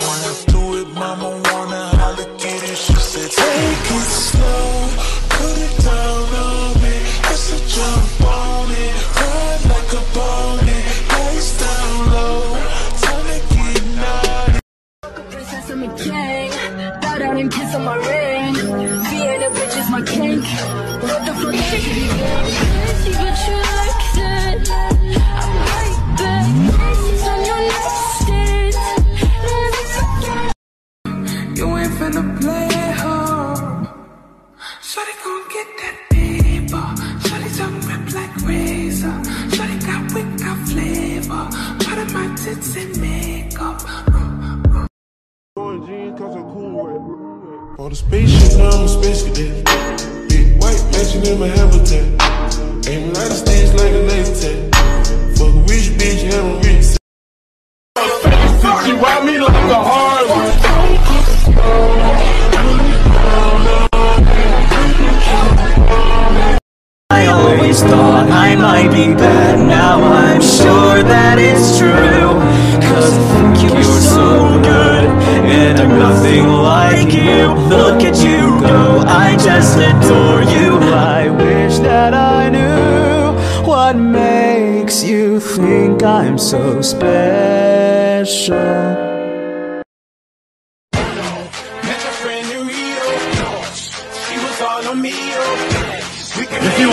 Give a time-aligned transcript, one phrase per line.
[0.00, 1.45] Wanna do it, mama.
[42.46, 43.82] deposits in makeup.
[47.78, 49.64] On the spaceship, now I'm a space cadet.
[50.28, 52.04] Big white mansion in my habitat.
[52.88, 54.74] Aiming like a stage like a laser tag.
[55.36, 56.96] Fuck a rich bitch, have a rich.
[58.62, 60.45] Fuck you, me like a Harley.
[67.76, 69.58] always thought I might be bad.
[69.66, 72.40] Now I'm sure that it's true.
[72.80, 75.04] Cause I think you're so good,
[75.44, 77.54] and I'm nothing like you.
[77.68, 80.78] Look at you go, I just adore you.
[80.94, 83.34] I wish that I knew
[83.66, 87.86] what makes you think I'm so special.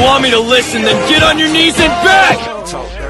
[0.03, 3.02] want me to listen, then get on your knees and back!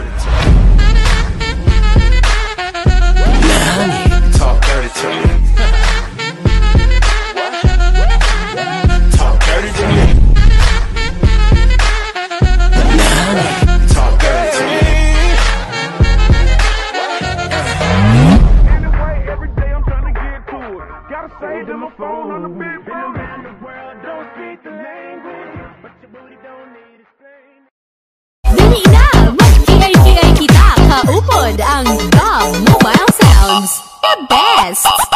[31.05, 33.81] upload and Bob Mobile Sounds.
[34.01, 35.12] The best!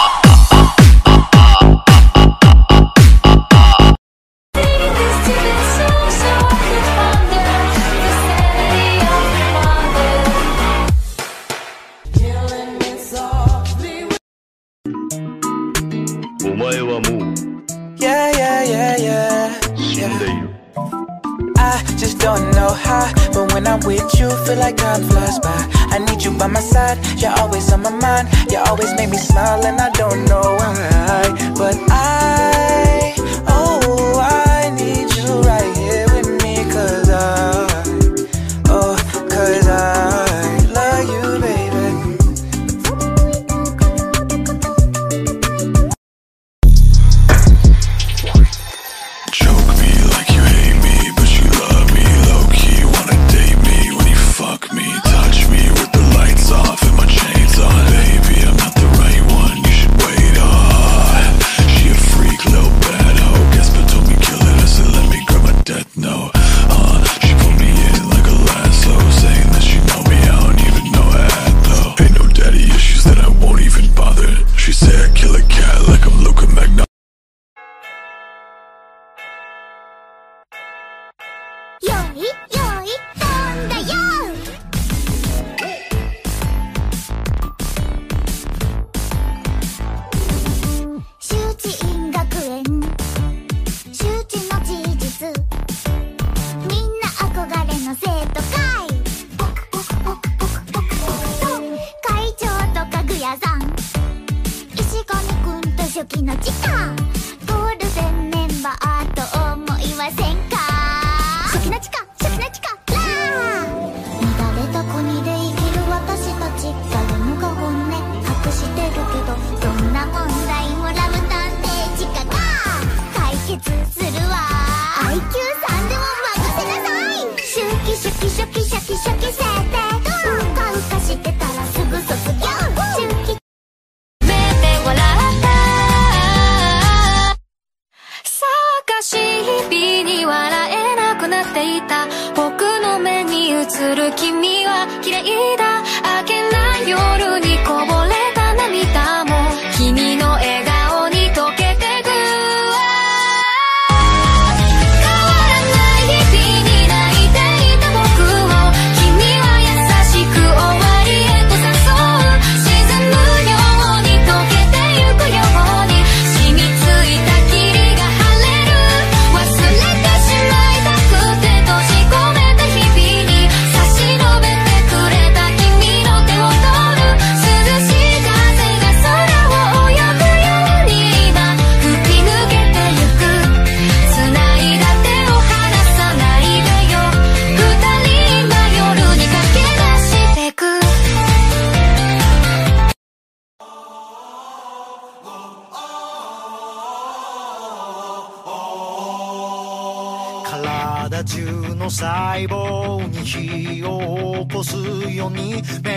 [82.20, 82.47] え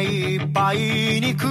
[0.00, 0.78] 目いっぱい
[1.20, 1.48] に空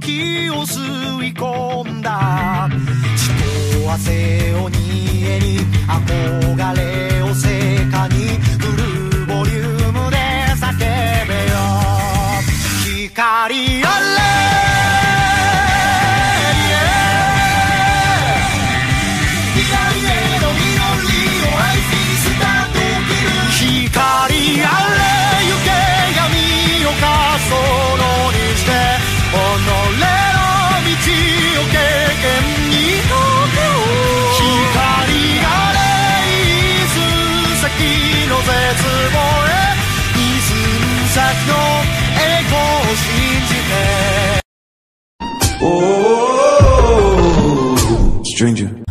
[0.00, 0.80] 気を吸
[1.24, 2.68] い込んだ。
[3.16, 4.76] 血と汗を煮
[5.24, 8.14] えに憧れを成果に
[8.58, 10.16] フルボリュームで
[10.56, 10.78] 叫
[11.28, 11.56] べよ。
[13.08, 14.13] 光あ
[48.34, 48.83] Stranger.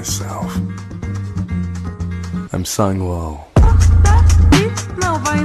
[0.00, 0.56] Myself.
[2.54, 3.38] I'm Sangwoo.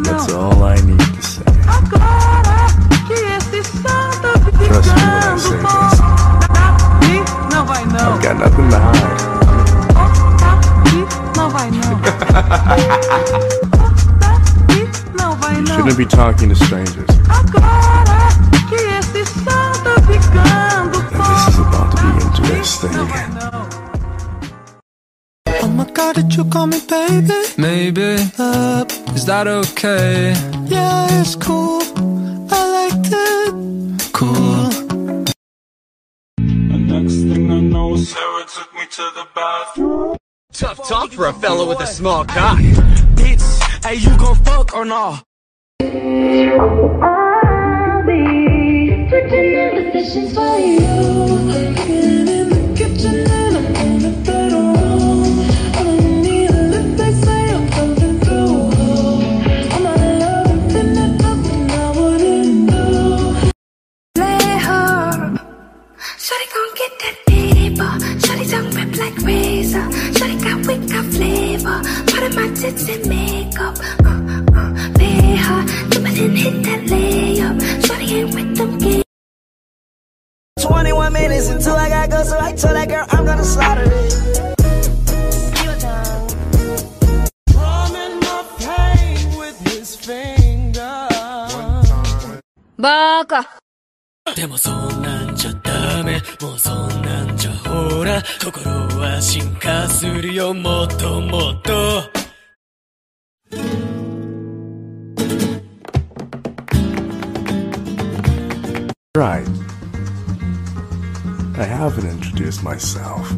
[0.06, 1.44] That's all I need to say.
[4.63, 6.00] Trust me when I say this.
[8.00, 9.19] I've got nothing to hide.
[15.60, 17.10] You shouldn't be talking to strangers.
[17.10, 17.18] And
[21.19, 23.34] this is about to be interesting.
[26.06, 27.34] My god, did you call me baby?
[27.57, 28.18] Maybe.
[28.38, 28.86] Uh,
[29.16, 30.36] Is that okay?
[30.68, 31.81] yeah, it's cool.
[32.52, 34.13] I liked it.
[34.13, 34.69] Cool.
[36.94, 40.18] Next thing I know, Sarah took me to the bathroom.
[40.54, 42.59] Tough talk for a fella with a small cock.
[43.18, 43.44] Bitch,
[43.83, 45.21] hey, you gon' fuck or nah?
[49.09, 51.34] Switching up positions for you.
[72.56, 73.76] Tits and makeup.
[74.04, 74.21] Uh,
[74.59, 75.62] uh, pay her.
[75.90, 77.56] Jump in and hit that layup.
[77.83, 79.04] Shawty ain't with them games.
[80.59, 84.45] 21 minutes until I gotta go, so I told that girl I'm gonna slaughter it.
[92.78, 93.47] バーカ
[94.35, 98.69] でもそんなんじゃダメもうそんなんじゃほら心
[99.00, 102.24] は進化するよもっともっと
[109.17, 109.46] Right.
[111.56, 113.31] I haven't introduced myself.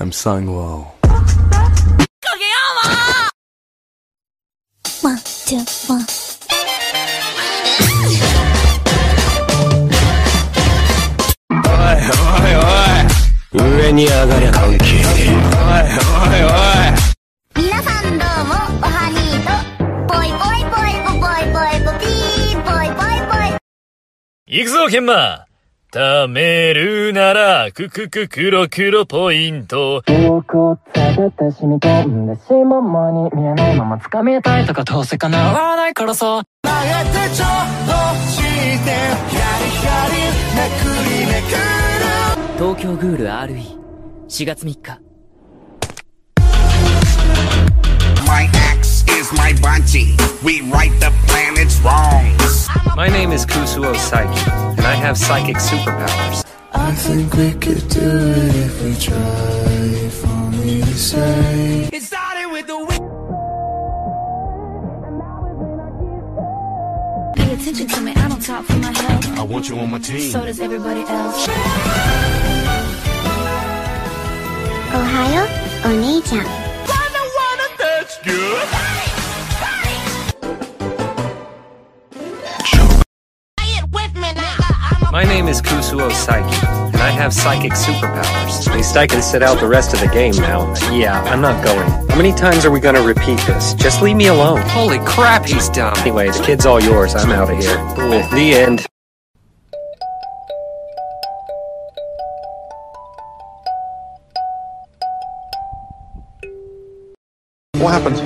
[0.00, 0.92] I'm Sung Wo.
[5.02, 6.06] One, two, one.
[13.54, 15.28] 上に上がりゃ関係ねえ。
[15.28, 16.25] おいおいおい。
[24.49, 25.45] 行くぞ、ケンマ
[25.91, 30.01] 貯めるなら、くくく黒黒ポイント。
[30.05, 36.45] 記憶を探って染み込んでしままに見えないまま掴みたいとかどうせ叶わないからさ。
[36.61, 37.47] 投げてちょっ
[37.87, 37.91] と
[38.31, 40.15] してやりやり
[40.55, 43.17] めくりめくる東京グー。
[43.17, 45.01] ル RE4 月3日
[49.27, 50.15] is is my Banshee.
[50.43, 52.67] We right the planet's wrongs.
[52.95, 56.45] My name is Kusuo Saiki, and I have psychic superpowers.
[56.73, 61.89] I think we could do it if we try, For me to say.
[61.91, 62.77] It started with the
[67.35, 69.39] Pay attention to me, I don't talk for my health.
[69.39, 70.31] I want you on my team.
[70.31, 71.47] So does everybody else.
[74.89, 76.66] おは
[85.17, 88.67] My name is Kusuo Saiki, and I have psychic superpowers.
[88.67, 90.71] At least I can sit out the rest of the game now.
[90.91, 91.89] Yeah, I'm not going.
[92.07, 93.73] How many times are we gonna repeat this?
[93.73, 94.61] Just leave me alone.
[94.61, 95.95] Holy crap, he's dumb.
[95.97, 97.15] Anyway, the kid's all yours.
[97.15, 97.77] I'm out of here.
[98.29, 98.85] The end.
[107.81, 108.17] What happened?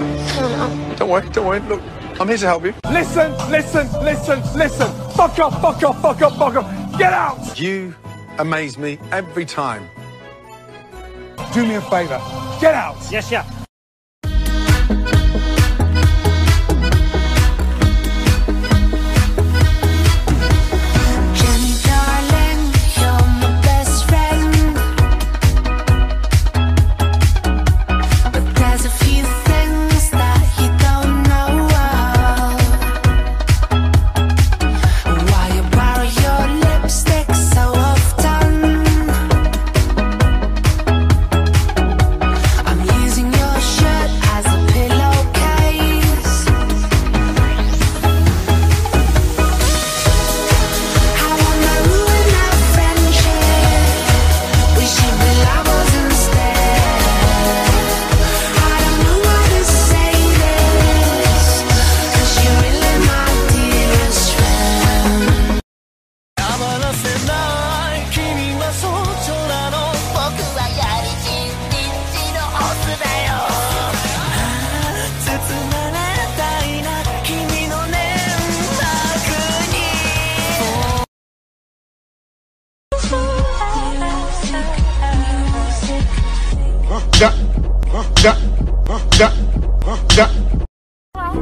[0.99, 1.59] Don't worry, don't worry.
[1.61, 1.81] Look,
[2.19, 2.73] I'm here to help you.
[2.83, 4.91] Listen, listen, listen, listen.
[5.11, 6.80] Fuck off, fuck off, fuck off, fuck off.
[7.01, 7.59] Get out!
[7.59, 7.95] You
[8.37, 9.89] amaze me every time.
[11.51, 12.21] Do me a favor.
[12.61, 12.95] Get out!
[13.09, 13.60] Yes, yeah.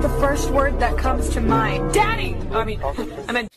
[0.01, 1.93] The first word that comes to mind.
[1.93, 2.35] Daddy!
[2.51, 2.81] I mean,
[3.27, 3.47] I mean,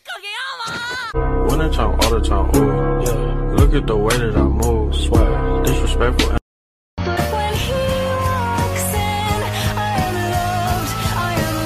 [1.15, 3.55] One at a time, all the time, ooh, yeah.
[3.55, 6.37] Look at the way that I move, swag, disrespectful.
[6.97, 7.73] When he
[8.27, 9.39] walks in,
[9.79, 10.93] I am loved.
[11.15, 11.57] I am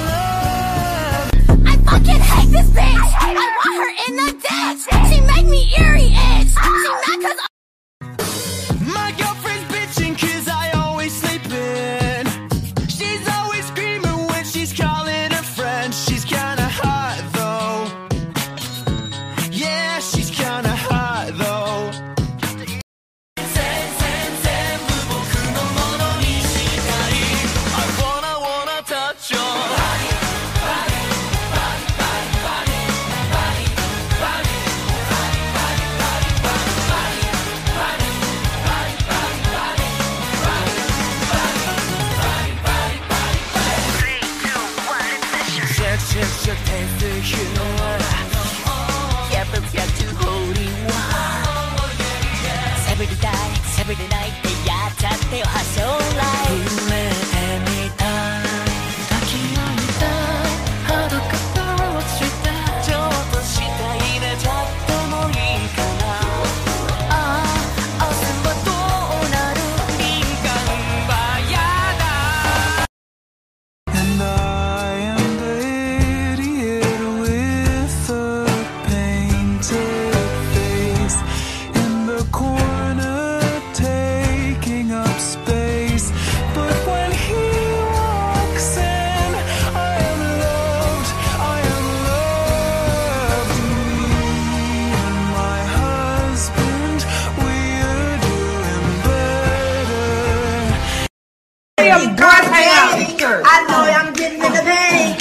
[1.57, 1.67] loved.
[1.67, 3.13] I fucking hate this bitch!
[3.17, 4.81] I want her in the ditch!
[5.09, 6.53] She make me eerie itch!
[6.53, 6.69] She
[7.01, 7.39] mad cause
[52.96, 53.28] Every day,
[53.80, 56.45] every night, でやっちゃってよ、発症ライ
[101.97, 103.41] Damn goddamn!
[103.43, 105.17] I know I'm getting in the pain.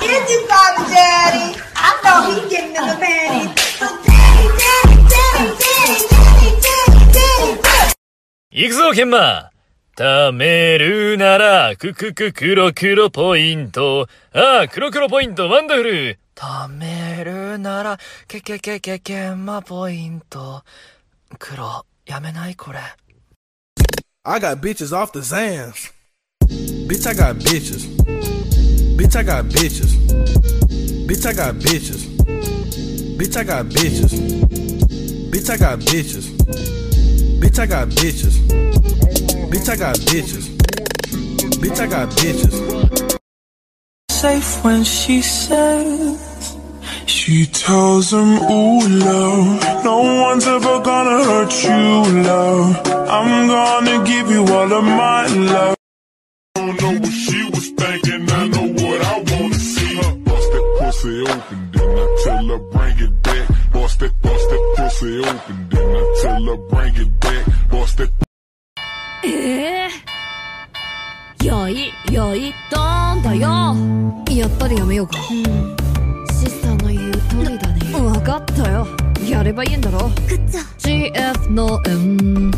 [0.00, 3.50] If you me daddy, I know he's getting in the panties.
[3.74, 7.94] So daddy, daddy, daddy, daddy, daddy, daddy, daddy.
[8.52, 9.50] 行くぞ、ケンマ
[9.96, 14.06] 貯めるなら、くくく黒黒ポイント。
[14.32, 16.20] ああ、黒黒ポイント、ワンダフル。
[16.36, 20.62] 貯めるなら、けけけけけんまポイント。
[21.40, 22.78] 黒、やめないこれ。
[24.22, 25.90] I got bitches off the Zans.
[26.88, 27.86] Bitch, I got bitches.
[28.96, 29.94] Bitch, I got bitches.
[31.06, 32.06] Bitch, I got bitches.
[33.16, 34.12] Bitch, I got bitches.
[35.30, 36.26] Bitch, I got bitches.
[37.40, 38.36] Bitch, I got bitches.
[39.50, 40.48] Bitch, I got bitches.
[41.60, 43.10] Bitch, I got bitches.
[44.10, 46.56] Safe when she says
[47.06, 52.76] She tells him, ooh, love, no one's ever gonna hurt you, love.
[53.08, 55.79] I'm gonna give you all of my love.
[56.60, 59.96] Don't know what she was thinking, I know what I wanna see.
[60.26, 63.48] Bust that pussy open, then I tell her bring it back.
[63.72, 67.44] Bust that, bust that pussy open, then I tell her bring it back.
[67.70, 68.10] Bust that
[69.24, 73.74] ええやいやいたんだよ
[74.30, 78.86] やっぱりやめようかシスターの言う通りだね分かったよ
[79.26, 80.10] やればいいんだろ
[80.78, 82.50] GF の M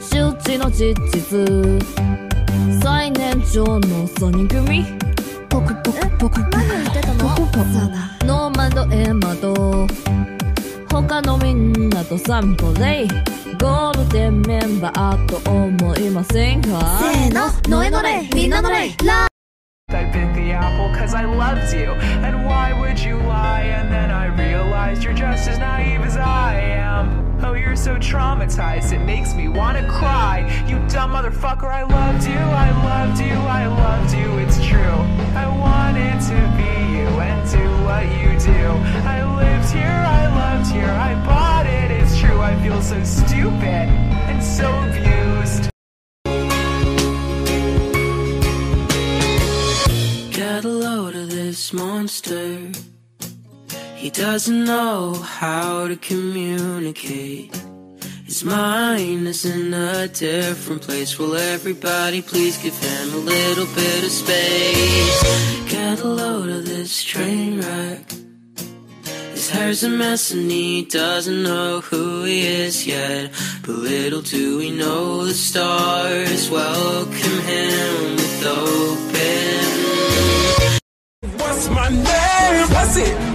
[0.00, 2.27] 周知の事実
[2.80, 4.84] 最年長の3人組
[5.48, 9.86] ポクポクポクポクポクポクノーマンドエマと
[10.90, 13.08] 他のみんなとサンプレイ
[13.60, 16.68] ゴールデンメンバーと思いませんか
[17.00, 19.26] せーのノエノレみんなのレイラ
[19.90, 21.92] I bit the apple cause I loved you.
[22.22, 23.62] And why would you lie?
[23.62, 27.27] And then I realized you're just as naive as I am.
[27.40, 30.40] Oh, you're so traumatized, it makes me wanna cry.
[30.66, 34.98] You dumb motherfucker, I loved you, I loved you, I loved you, it's true.
[35.38, 38.66] I wanted to be you and do what you do.
[39.06, 42.40] I lived here, I loved here, I bought it, it's true.
[42.40, 43.86] I feel so stupid
[44.28, 45.70] and so abused.
[50.32, 52.72] Get a load of this monster.
[53.98, 57.52] He doesn't know how to communicate.
[58.24, 61.18] His mind is in a different place.
[61.18, 65.22] Will everybody please give him a little bit of space?
[65.68, 68.12] Get a load of this train wreck.
[69.32, 73.32] His hair's a mess and he doesn't know who he is yet.
[73.62, 79.08] But little do we know the stars welcome him with open
[81.36, 82.68] What's my name?
[82.70, 83.27] What's it?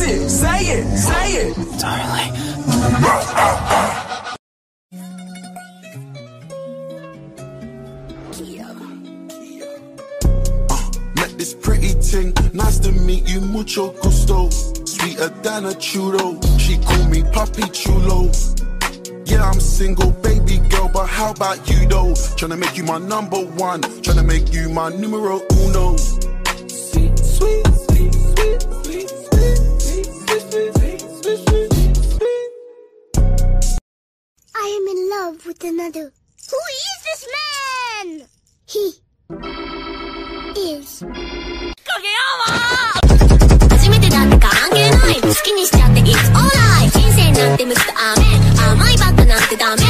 [0.00, 0.08] It?
[0.08, 0.30] It?
[0.30, 1.54] Say it, say it.
[1.78, 2.32] Darling.
[10.70, 14.50] Uh, met this pretty ting, nice to meet you, mucho gusto.
[14.50, 18.30] Sweeter than a churro, she call me Papi Chulo.
[19.26, 22.12] Yeah, I'm single, baby girl, but how about you though?
[22.36, 25.96] Tryna make you my number one, tryna make you my numero uno.
[35.93, 36.13] love with another.
[36.49, 38.27] Who is this man?
[38.65, 38.93] He
[40.75, 41.03] is.
[43.69, 48.25] 初めてだって関係ない好きにしちゃって It's alright 人生なんてむすアメ
[48.71, 49.83] 甘いバットなんてダメ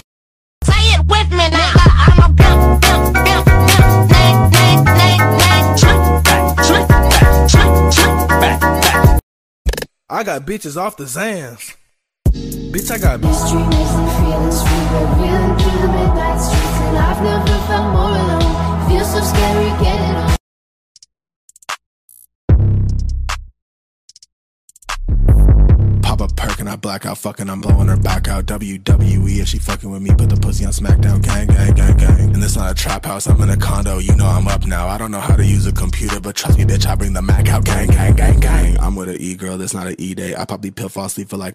[0.64, 1.58] Say it with me now
[1.98, 7.72] I'm a pimp, pimp, pimp, pimp Nay, nay, nay, nay Trick back, trick back, trick,
[7.92, 9.20] trick back, back
[10.10, 11.76] I got bitches off the Zans.
[12.75, 16.99] Bitch, I got This dream isn't feeling sweet We're reeling through the midnight streets And
[16.99, 20.37] I've never felt more alone Feels so scary getting on
[26.03, 28.47] Pop a perk and I black out, fucking, I'm blowing her back out.
[28.47, 32.35] WWE, if she fucking with me, put the pussy on SmackDown, gang, gang, gang, gang.
[32.35, 34.89] And this not a trap house, I'm in a condo, you know I'm up now.
[34.89, 37.23] I don't know how to use a computer, but trust me, bitch, I bring the
[37.23, 38.79] Mac out, gang, gang, gang, gang.
[38.81, 40.35] I'm with an E girl, this not an E day.
[40.37, 41.55] I probably pill fall asleep for like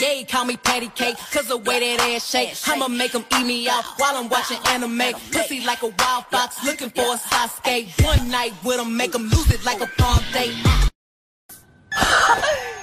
[0.00, 3.46] yeah, call me patty cake, cause the way that ass shake, I'ma make 'em eat
[3.46, 5.12] me out while I'm watching anime.
[5.32, 8.04] Pussy like a wild fox, looking for a Sasuke.
[8.04, 10.54] One night with 'em, make 'em lose it like a prom date.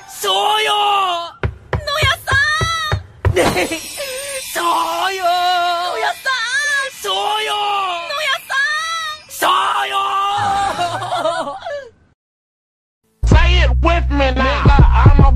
[0.10, 0.74] そうよ野屋
[1.06, 1.38] さんねえ
[4.54, 4.63] そう
[5.15, 8.56] よ野屋さんそうよ野屋さ
[9.26, 9.95] んそうよ
[13.26, 14.63] Say it with me now.
[14.67, 15.32] I'm a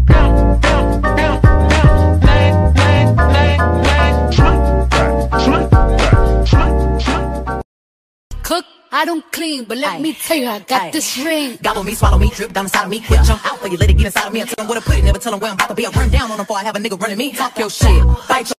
[8.94, 9.98] I don't clean, but let Aye.
[9.98, 10.90] me tell you, I got Aye.
[10.92, 11.58] this ring.
[11.60, 13.00] Gobble me, swallow me, drip down inside of me.
[13.00, 13.24] Quit yeah.
[13.24, 14.40] jump out for you, let it get inside of me.
[14.40, 15.84] I tell him where to put it, never tell him where I'm about to be.
[15.84, 17.32] I run down on him before I have a nigga running me.
[17.32, 18.54] Talk your shit, fight your.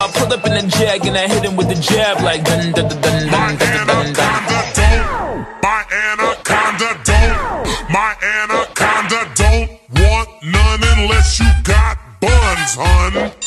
[0.00, 2.72] I pull up in the jag and I hit him with the jab like dun
[2.72, 4.72] dun dun dun dun dun dun.
[4.74, 5.46] dun.
[5.62, 8.10] My anaconda don't, my
[8.42, 9.70] anaconda don't
[10.02, 13.45] want none unless you got buns, hun.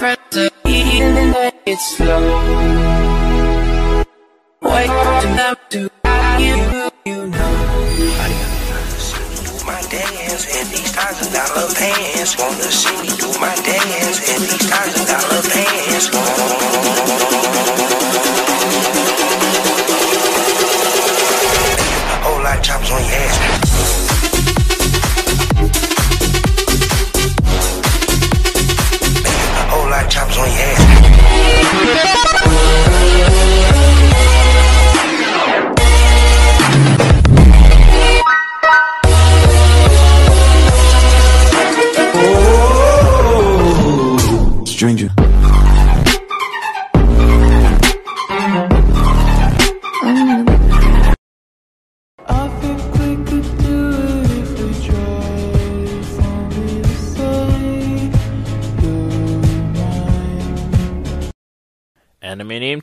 [0.00, 2.24] Friends are eating, and it's slow.
[4.60, 4.86] Why
[5.20, 5.90] do not do
[6.40, 6.56] you,
[7.04, 7.52] you know?
[9.68, 12.32] My dance and these thousand dollar pants.
[12.40, 16.08] Wanna see me do my dance and these thousand dollar pants?
[16.14, 16.80] love hands.
[22.24, 23.29] Whole lot of chops on your ass.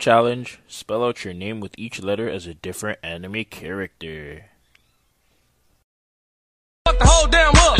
[0.08, 0.60] Challenge.
[0.70, 4.46] Spell out your name with each letter as a different anime character.
[6.86, 7.76] Fuck the whole damn up.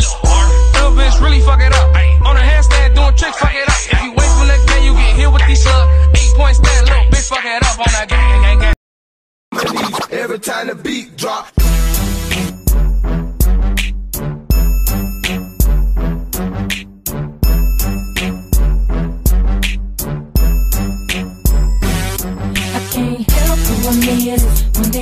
[0.74, 1.88] Little bitch really fuck it up.
[2.26, 3.80] On a handstand doing tricks, fuck it up.
[3.80, 5.88] If you wait from the game, you get hit with these sub.
[6.20, 10.20] Eight point stand, little bitch fuck it up on that gang, gang, gang.
[10.20, 11.48] Every time the beat drop.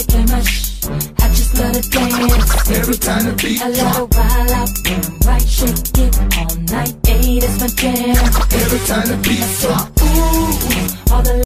[0.05, 0.85] Play my sh.
[1.21, 2.71] I just love to dance.
[2.71, 6.95] Every time the beat I let her wild out I'm right, shake it all night.
[7.07, 8.17] Hey, that's my jam.
[8.63, 9.91] Every time the beat drop.
[10.03, 11.46] Ooh, all the